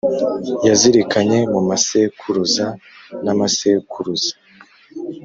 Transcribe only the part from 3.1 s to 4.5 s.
n’amasekuruza,